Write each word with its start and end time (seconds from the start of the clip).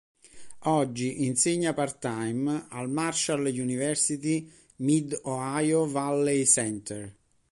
Oggi 0.65 1.27
insegna 1.27 1.75
part-time 1.75 2.65
al 2.69 2.89
Marshall 2.89 3.45
University 3.49 4.51
Mid-Ohio 4.77 5.85
Valley 5.85 6.43
Center. 6.47 7.15